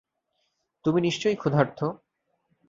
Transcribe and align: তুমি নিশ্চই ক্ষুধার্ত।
তুমি 0.85 0.99
নিশ্চই 1.01 1.35
ক্ষুধার্ত। 1.35 1.79